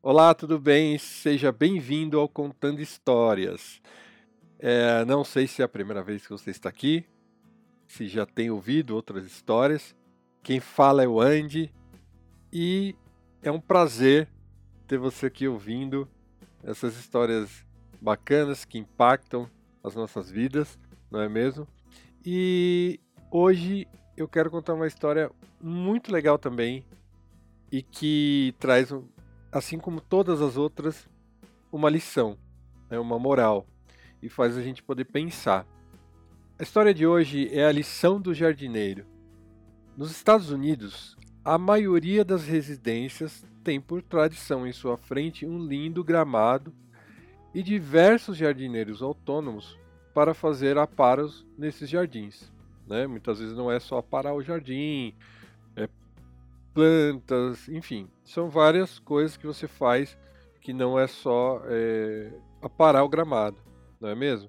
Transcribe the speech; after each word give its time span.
Olá, 0.00 0.32
tudo 0.32 0.60
bem? 0.60 0.96
Seja 0.96 1.50
bem-vindo 1.50 2.20
ao 2.20 2.28
Contando 2.28 2.80
Histórias. 2.80 3.82
É, 4.56 5.04
não 5.04 5.24
sei 5.24 5.48
se 5.48 5.60
é 5.60 5.64
a 5.64 5.68
primeira 5.68 6.04
vez 6.04 6.24
que 6.24 6.30
você 6.30 6.52
está 6.52 6.68
aqui, 6.68 7.04
se 7.84 8.06
já 8.06 8.24
tem 8.24 8.48
ouvido 8.48 8.94
outras 8.94 9.24
histórias. 9.26 9.96
Quem 10.40 10.60
fala 10.60 11.02
é 11.02 11.08
o 11.08 11.20
Andy 11.20 11.74
e 12.52 12.94
é 13.42 13.50
um 13.50 13.60
prazer 13.60 14.28
ter 14.86 14.98
você 14.98 15.26
aqui 15.26 15.48
ouvindo 15.48 16.08
essas 16.62 16.96
histórias 16.96 17.66
bacanas 18.00 18.64
que 18.64 18.78
impactam 18.78 19.50
as 19.82 19.96
nossas 19.96 20.30
vidas, 20.30 20.78
não 21.10 21.20
é 21.20 21.28
mesmo? 21.28 21.66
E 22.24 23.00
hoje 23.32 23.88
eu 24.16 24.28
quero 24.28 24.48
contar 24.48 24.74
uma 24.74 24.86
história 24.86 25.28
muito 25.60 26.12
legal 26.12 26.38
também 26.38 26.84
e 27.70 27.82
que 27.82 28.54
traz 28.60 28.92
assim 29.50 29.78
como 29.78 30.00
todas 30.00 30.40
as 30.40 30.56
outras, 30.56 31.08
uma 31.72 31.90
lição, 31.90 32.36
né, 32.90 32.98
uma 32.98 33.18
moral, 33.18 33.66
e 34.22 34.28
faz 34.28 34.56
a 34.56 34.62
gente 34.62 34.82
poder 34.82 35.04
pensar. 35.04 35.66
A 36.58 36.62
história 36.62 36.92
de 36.92 37.06
hoje 37.06 37.48
é 37.52 37.64
a 37.64 37.72
lição 37.72 38.20
do 38.20 38.34
jardineiro. 38.34 39.06
Nos 39.96 40.10
Estados 40.10 40.50
Unidos, 40.50 41.16
a 41.44 41.56
maioria 41.56 42.24
das 42.24 42.44
residências 42.44 43.44
tem 43.62 43.80
por 43.80 44.02
tradição 44.02 44.66
em 44.66 44.72
sua 44.72 44.96
frente 44.96 45.46
um 45.46 45.58
lindo 45.64 46.02
gramado 46.02 46.72
e 47.54 47.62
diversos 47.62 48.36
jardineiros 48.36 49.02
autônomos 49.02 49.78
para 50.14 50.34
fazer 50.34 50.76
aparos 50.78 51.46
nesses 51.56 51.88
jardins. 51.88 52.52
Né? 52.86 53.06
Muitas 53.06 53.38
vezes 53.38 53.56
não 53.56 53.70
é 53.70 53.78
só 53.78 53.98
aparar 53.98 54.34
o 54.34 54.42
jardim, 54.42 55.14
plantas, 56.78 57.68
enfim, 57.68 58.08
são 58.24 58.48
várias 58.48 59.00
coisas 59.00 59.36
que 59.36 59.44
você 59.44 59.66
faz 59.66 60.16
que 60.60 60.72
não 60.72 60.96
é 60.96 61.08
só 61.08 61.60
é, 61.64 62.32
aparar 62.62 63.02
o 63.02 63.08
gramado, 63.08 63.56
não 64.00 64.08
é 64.08 64.14
mesmo? 64.14 64.48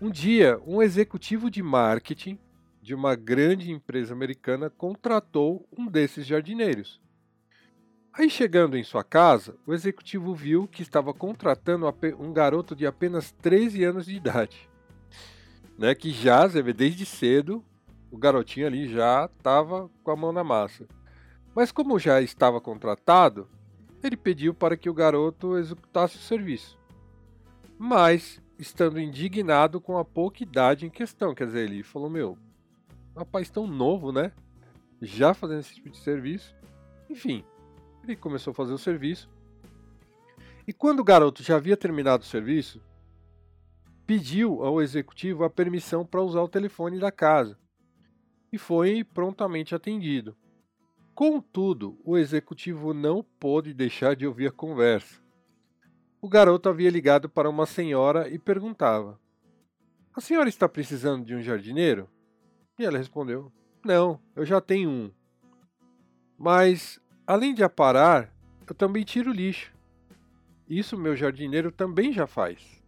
Um 0.00 0.08
dia, 0.08 0.60
um 0.64 0.80
executivo 0.80 1.50
de 1.50 1.60
marketing 1.60 2.38
de 2.80 2.94
uma 2.94 3.16
grande 3.16 3.72
empresa 3.72 4.14
americana 4.14 4.70
contratou 4.70 5.68
um 5.76 5.88
desses 5.88 6.24
jardineiros. 6.24 7.00
Aí, 8.12 8.30
chegando 8.30 8.78
em 8.78 8.84
sua 8.84 9.02
casa, 9.02 9.56
o 9.66 9.74
executivo 9.74 10.32
viu 10.32 10.68
que 10.68 10.82
estava 10.82 11.12
contratando 11.12 11.92
um 12.20 12.32
garoto 12.32 12.76
de 12.76 12.86
apenas 12.86 13.32
13 13.32 13.82
anos 13.82 14.06
de 14.06 14.14
idade. 14.14 14.70
Né, 15.76 15.96
que 15.96 16.12
já, 16.12 16.46
desde 16.46 17.04
cedo, 17.04 17.64
o 18.08 18.16
garotinho 18.16 18.68
ali 18.68 18.86
já 18.86 19.24
estava 19.24 19.90
com 20.04 20.12
a 20.12 20.16
mão 20.16 20.30
na 20.30 20.44
massa. 20.44 20.86
Mas 21.54 21.72
como 21.72 21.98
já 21.98 22.20
estava 22.20 22.60
contratado, 22.60 23.48
ele 24.02 24.16
pediu 24.16 24.54
para 24.54 24.76
que 24.76 24.88
o 24.88 24.94
garoto 24.94 25.56
executasse 25.58 26.16
o 26.16 26.20
serviço. 26.20 26.78
Mas, 27.78 28.40
estando 28.58 29.00
indignado 29.00 29.80
com 29.80 29.98
a 29.98 30.04
pouca 30.04 30.42
idade 30.42 30.86
em 30.86 30.90
questão, 30.90 31.34
quer 31.34 31.46
dizer, 31.46 31.68
ele 31.68 31.82
falou: 31.82 32.08
Meu, 32.08 32.38
rapaz 33.16 33.50
tão 33.50 33.66
novo, 33.66 34.12
né? 34.12 34.32
Já 35.00 35.34
fazendo 35.34 35.60
esse 35.60 35.74
tipo 35.74 35.90
de 35.90 35.98
serviço. 35.98 36.54
Enfim, 37.08 37.44
ele 38.04 38.16
começou 38.16 38.52
a 38.52 38.54
fazer 38.54 38.72
o 38.72 38.78
serviço. 38.78 39.28
E 40.66 40.72
quando 40.72 41.00
o 41.00 41.04
garoto 41.04 41.42
já 41.42 41.56
havia 41.56 41.76
terminado 41.76 42.22
o 42.22 42.26
serviço, 42.26 42.80
pediu 44.06 44.62
ao 44.62 44.80
executivo 44.80 45.44
a 45.44 45.50
permissão 45.50 46.04
para 46.04 46.22
usar 46.22 46.42
o 46.42 46.48
telefone 46.48 46.98
da 46.98 47.10
casa 47.10 47.58
e 48.52 48.58
foi 48.58 49.04
prontamente 49.04 49.74
atendido. 49.74 50.36
Contudo, 51.20 52.00
o 52.02 52.16
executivo 52.16 52.94
não 52.94 53.22
pôde 53.38 53.74
deixar 53.74 54.16
de 54.16 54.26
ouvir 54.26 54.46
a 54.46 54.50
conversa. 54.50 55.20
O 56.18 56.26
garoto 56.26 56.66
havia 56.66 56.88
ligado 56.88 57.28
para 57.28 57.50
uma 57.50 57.66
senhora 57.66 58.26
e 58.30 58.38
perguntava: 58.38 59.20
A 60.16 60.20
senhora 60.22 60.48
está 60.48 60.66
precisando 60.66 61.22
de 61.26 61.34
um 61.34 61.42
jardineiro? 61.42 62.08
E 62.78 62.86
ela 62.86 62.96
respondeu: 62.96 63.52
Não, 63.84 64.18
eu 64.34 64.46
já 64.46 64.62
tenho 64.62 64.88
um. 64.88 65.10
Mas, 66.38 66.98
além 67.26 67.52
de 67.52 67.62
aparar, 67.62 68.34
eu 68.66 68.74
também 68.74 69.04
tiro 69.04 69.30
lixo. 69.30 69.74
Isso 70.66 70.96
meu 70.96 71.14
jardineiro 71.14 71.70
também 71.70 72.14
já 72.14 72.26
faz. 72.26 72.82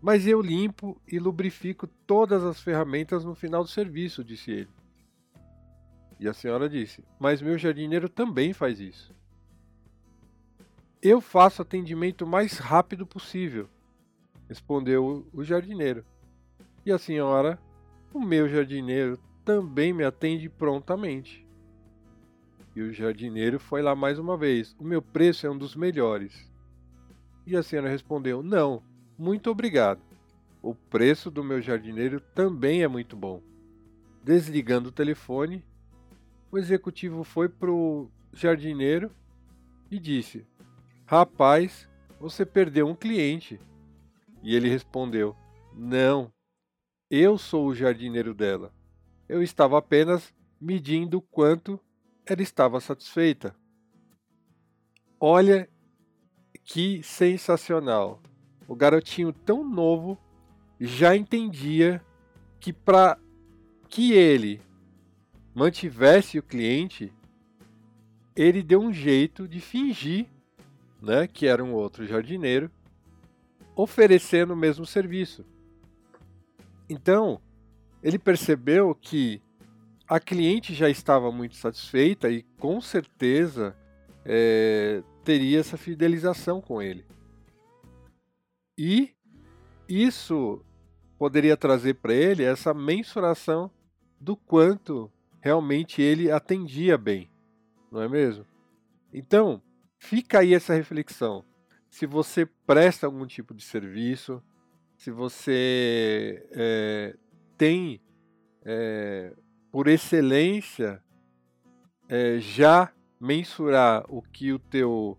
Mas 0.00 0.24
eu 0.24 0.40
limpo 0.40 0.96
e 1.04 1.18
lubrifico 1.18 1.88
todas 2.06 2.44
as 2.44 2.60
ferramentas 2.60 3.24
no 3.24 3.34
final 3.34 3.64
do 3.64 3.68
serviço, 3.68 4.22
disse 4.22 4.52
ele. 4.52 4.79
E 6.20 6.28
a 6.28 6.34
senhora 6.34 6.68
disse: 6.68 7.02
Mas 7.18 7.40
meu 7.40 7.56
jardineiro 7.56 8.06
também 8.06 8.52
faz 8.52 8.78
isso. 8.78 9.14
Eu 11.02 11.18
faço 11.18 11.62
atendimento 11.62 12.26
o 12.26 12.28
mais 12.28 12.58
rápido 12.58 13.06
possível, 13.06 13.66
respondeu 14.46 15.26
o 15.32 15.42
jardineiro. 15.42 16.04
E 16.84 16.92
a 16.92 16.98
senhora: 16.98 17.58
O 18.12 18.20
meu 18.20 18.46
jardineiro 18.46 19.18
também 19.46 19.94
me 19.94 20.04
atende 20.04 20.46
prontamente. 20.50 21.48
E 22.76 22.82
o 22.82 22.92
jardineiro 22.92 23.58
foi 23.58 23.80
lá 23.80 23.96
mais 23.96 24.18
uma 24.18 24.36
vez: 24.36 24.76
O 24.78 24.84
meu 24.84 25.00
preço 25.00 25.46
é 25.46 25.50
um 25.50 25.56
dos 25.56 25.74
melhores. 25.74 26.52
E 27.46 27.56
a 27.56 27.62
senhora 27.62 27.88
respondeu: 27.88 28.42
Não, 28.42 28.82
muito 29.16 29.50
obrigado. 29.50 30.02
O 30.60 30.74
preço 30.74 31.30
do 31.30 31.42
meu 31.42 31.62
jardineiro 31.62 32.20
também 32.34 32.82
é 32.82 32.88
muito 32.88 33.16
bom. 33.16 33.42
Desligando 34.22 34.90
o 34.90 34.92
telefone, 34.92 35.64
o 36.50 36.58
executivo 36.58 37.22
foi 37.22 37.48
pro 37.48 38.10
jardineiro 38.32 39.10
e 39.90 39.98
disse: 39.98 40.46
Rapaz, 41.06 41.88
você 42.18 42.44
perdeu 42.44 42.86
um 42.86 42.94
cliente. 42.94 43.60
E 44.42 44.54
ele 44.54 44.68
respondeu: 44.68 45.36
Não, 45.74 46.32
eu 47.10 47.38
sou 47.38 47.66
o 47.66 47.74
jardineiro 47.74 48.34
dela. 48.34 48.72
Eu 49.28 49.42
estava 49.42 49.78
apenas 49.78 50.34
medindo 50.60 51.20
quanto 51.20 51.78
ela 52.26 52.42
estava 52.42 52.80
satisfeita. 52.80 53.54
Olha 55.18 55.68
que 56.64 57.02
sensacional! 57.02 58.20
O 58.66 58.74
garotinho 58.74 59.32
tão 59.32 59.68
novo 59.68 60.18
já 60.78 61.16
entendia 61.16 62.04
que 62.58 62.72
para 62.72 63.18
que 63.88 64.12
ele 64.12 64.62
mantivesse 65.54 66.38
o 66.38 66.42
cliente, 66.42 67.12
ele 68.36 68.62
deu 68.62 68.80
um 68.80 68.92
jeito 68.92 69.48
de 69.48 69.60
fingir 69.60 70.26
né, 71.00 71.26
que 71.26 71.46
era 71.46 71.64
um 71.64 71.72
outro 71.72 72.06
jardineiro, 72.06 72.70
oferecendo 73.74 74.52
o 74.52 74.56
mesmo 74.56 74.84
serviço. 74.84 75.44
Então, 76.88 77.40
ele 78.02 78.18
percebeu 78.18 78.94
que 78.94 79.40
a 80.06 80.18
cliente 80.18 80.74
já 80.74 80.88
estava 80.88 81.30
muito 81.30 81.54
satisfeita 81.54 82.28
e 82.28 82.42
com 82.58 82.80
certeza 82.80 83.76
é, 84.24 85.02
teria 85.24 85.60
essa 85.60 85.76
fidelização 85.76 86.60
com 86.60 86.82
ele. 86.82 87.04
E 88.76 89.14
isso 89.88 90.64
poderia 91.18 91.56
trazer 91.56 91.94
para 91.94 92.14
ele 92.14 92.42
essa 92.42 92.74
mensuração 92.74 93.70
do 94.20 94.36
quanto 94.36 95.10
realmente 95.40 96.02
ele 96.02 96.30
atendia 96.30 96.96
bem, 96.98 97.30
não 97.90 98.02
é 98.02 98.08
mesmo? 98.08 98.46
Então, 99.12 99.62
fica 99.98 100.40
aí 100.40 100.54
essa 100.54 100.74
reflexão. 100.74 101.44
Se 101.88 102.06
você 102.06 102.46
presta 102.66 103.06
algum 103.06 103.26
tipo 103.26 103.52
de 103.54 103.64
serviço, 103.64 104.42
se 104.96 105.10
você 105.10 106.46
é, 106.52 107.16
tem, 107.56 108.00
é, 108.64 109.34
por 109.72 109.88
excelência, 109.88 111.02
é, 112.08 112.38
já 112.38 112.92
mensurar 113.18 114.04
o 114.08 114.22
que 114.22 114.52
o 114.52 114.58
teu 114.58 115.18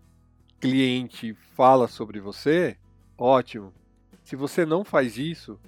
cliente 0.60 1.34
fala 1.56 1.88
sobre 1.88 2.20
você, 2.20 2.78
ótimo. 3.18 3.74
Se 4.24 4.36
você 4.36 4.66
não 4.66 4.84
faz 4.84 5.18
isso, 5.18 5.60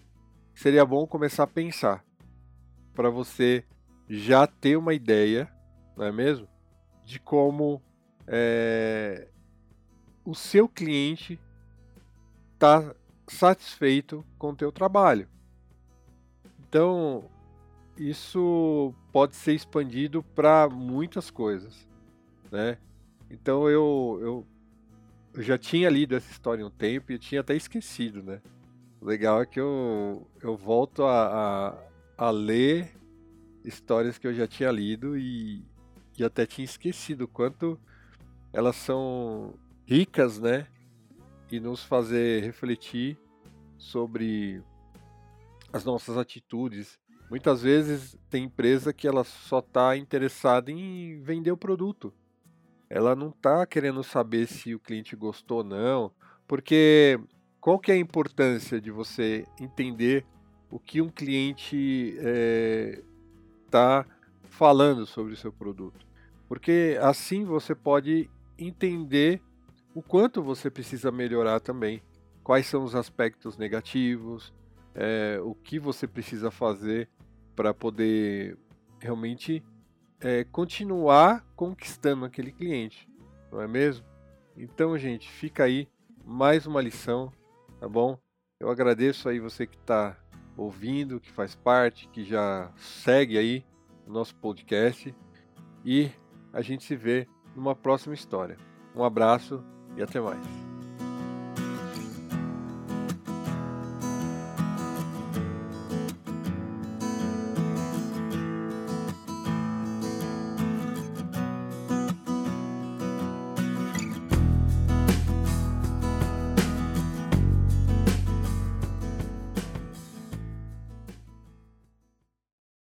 seria 0.54 0.86
bom 0.86 1.06
começar 1.08 1.44
a 1.44 1.48
pensar 1.48 2.06
para 2.94 3.10
você 3.10 3.66
já 4.10 4.46
ter 4.48 4.78
uma 4.78 4.94
ideia, 4.94 5.52
não 5.96 6.06
é 6.06 6.12
mesmo? 6.12 6.48
De 7.04 7.20
como 7.20 7.82
é, 8.28 9.28
o 10.26 10.34
seu 10.34 10.68
cliente 10.68 11.40
está 12.54 12.96
satisfeito 13.28 14.26
com 14.38 14.52
o 14.52 14.56
teu 14.56 14.72
trabalho. 14.72 15.28
Então, 16.60 17.30
isso 17.98 18.94
pode 19.12 19.36
ser 19.36 19.54
expandido 19.54 20.24
para 20.24 20.68
muitas 20.70 21.30
coisas, 21.30 21.88
né? 22.52 22.78
Então 23.30 23.70
eu, 23.70 24.20
eu, 24.22 24.48
eu, 25.34 25.44
já 25.44 25.58
tinha 25.58 25.90
lido 25.90 26.16
essa 26.16 26.32
história 26.32 26.66
um 26.66 26.70
tempo 26.70 27.12
e 27.12 27.20
tinha 27.20 27.42
até 27.42 27.56
esquecido, 27.56 28.24
né? 28.24 28.42
O 29.02 29.06
legal 29.06 29.42
é 29.42 29.46
que 29.46 29.60
eu, 29.60 30.28
eu 30.42 30.56
volto 30.56 31.04
a, 31.04 31.76
a, 32.18 32.28
a 32.28 32.32
ler 32.32 32.96
histórias 33.64 34.18
que 34.18 34.28
eu 34.28 34.34
já 34.34 34.48
tinha 34.48 34.72
lido 34.72 35.18
e, 35.18 35.64
e 36.18 36.24
até 36.24 36.46
tinha 36.46 36.66
esquecido 36.66 37.28
quanto 37.28 37.80
elas 38.52 38.76
são 38.76 39.56
ricas, 39.86 40.40
né? 40.40 40.68
E 41.52 41.60
nos 41.60 41.84
fazer 41.84 42.44
refletir 42.44 43.18
sobre 43.78 44.62
as 45.72 45.84
nossas 45.84 46.18
atitudes. 46.18 47.00
Muitas 47.30 47.64
vezes 47.64 48.18
tem 48.30 48.46
empresa 48.46 48.94
que 48.94 49.08
ela 49.08 49.24
só 49.24 49.60
está 49.60 49.98
interessada 49.98 50.72
em 50.72 51.20
vender 51.22 51.52
o 51.52 51.58
produto. 51.58 52.14
Ela 52.90 53.16
não 53.16 53.30
está 53.30 53.66
querendo 53.66 54.04
saber 54.04 54.48
se 54.48 54.76
o 54.76 54.80
cliente 54.80 55.16
gostou 55.16 55.60
ou 55.60 55.64
não, 55.64 56.12
porque 56.48 57.20
qual 57.60 57.80
que 57.80 57.92
é 57.92 57.96
a 57.96 57.98
importância 57.98 58.80
de 58.80 58.92
você 58.92 59.48
entender 59.60 60.26
o 60.70 60.80
que 60.80 61.02
um 61.02 61.10
cliente 61.10 62.16
está 62.18 63.13
é, 63.74 64.06
falando 64.44 65.06
sobre 65.06 65.34
o 65.34 65.38
seu 65.38 65.52
produto? 65.52 66.06
Porque 66.48 66.98
assim 67.02 67.44
você 67.44 67.74
pode 67.74 68.30
entender 68.58 69.42
o 69.94 70.02
quanto 70.02 70.42
você 70.42 70.70
precisa 70.70 71.12
melhorar 71.12 71.60
também. 71.60 72.02
Quais 72.44 72.68
são 72.68 72.84
os 72.84 72.94
aspectos 72.94 73.58
negativos, 73.58 74.54
é, 74.94 75.40
o 75.42 75.56
que 75.56 75.80
você 75.80 76.08
precisa 76.08 76.52
fazer 76.52 77.10
para 77.56 77.74
poder 77.74 78.58
realmente 79.00 79.64
é, 80.20 80.44
continuar 80.46 81.46
conquistando 81.56 82.26
aquele 82.26 82.52
cliente, 82.52 83.10
não 83.52 83.62
é 83.62 83.68
mesmo? 83.68 84.06
Então, 84.56 84.98
gente, 84.98 85.30
fica 85.30 85.64
aí 85.64 85.88
mais 86.26 86.66
uma 86.66 86.82
lição, 86.82 87.32
tá 87.80 87.88
bom? 87.88 88.18
Eu 88.60 88.70
agradeço 88.70 89.28
aí 89.28 89.40
você 89.40 89.66
que 89.66 89.76
está 89.76 90.18
ouvindo, 90.58 91.20
que 91.20 91.32
faz 91.32 91.56
parte, 91.56 92.08
que 92.10 92.24
já 92.24 92.72
segue 92.76 93.38
aí 93.38 93.66
o 94.08 94.12
nosso 94.12 94.36
podcast 94.36 95.14
e 95.86 96.12
a 96.52 96.62
gente 96.62 96.84
se 96.84 96.96
vê 96.96 97.28
numa 97.56 97.76
próxima 97.76 98.14
história. 98.14 98.58
Um 98.96 99.04
abraço 99.04 99.64
e 99.98 100.04
até 100.04 100.20
mais. 100.20 100.63